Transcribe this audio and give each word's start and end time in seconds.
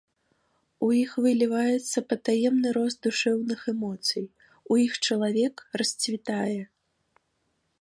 У 0.85 0.87
іх 1.01 1.11
выліваецца 1.25 2.01
патаемны 2.13 2.71
рост 2.77 2.97
душэўных 3.07 3.59
эмоцый, 3.73 4.25
у 4.73 4.79
іх 4.85 4.97
чалавек 5.09 5.55
расцвітае. 5.83 6.59